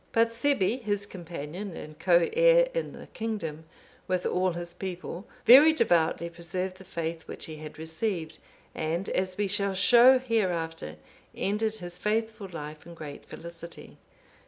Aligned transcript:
But 0.13 0.29
Sebbi, 0.29 0.81
his 0.81 1.05
companion 1.05 1.77
and 1.77 1.99
co 1.99 2.27
heir 2.33 2.69
in 2.73 2.93
the 2.93 3.05
kingdom, 3.05 3.65
with 4.07 4.25
all 4.25 4.53
his 4.53 4.73
people, 4.73 5.27
very 5.45 5.73
devoutly 5.73 6.27
preserved 6.27 6.77
the 6.77 6.83
faith 6.83 7.27
which 7.27 7.45
he 7.45 7.57
had 7.57 7.77
received, 7.77 8.39
and, 8.73 9.09
as 9.09 9.37
we 9.37 9.45
shall 9.47 9.75
show 9.75 10.17
hereafter, 10.17 10.95
ended 11.35 11.75
his 11.75 11.99
faithful 11.99 12.49
life 12.51 12.83
in 12.87 12.95
great 12.95 13.27
felicity. 13.27 13.97